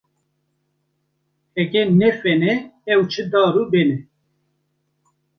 Heke 1.59 1.81
ne 1.99 2.09
fen 2.21 2.41
e, 2.53 2.55
ev 2.91 3.01
çi 3.11 3.23
dar 3.31 3.53
û 3.61 3.63
ben 3.71 3.89
e. 3.97 3.99